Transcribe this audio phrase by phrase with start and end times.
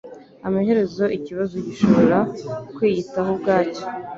[0.47, 2.17] Amaherezo ikibazo gishobora
[2.75, 3.83] kwiyitaho ubwacyo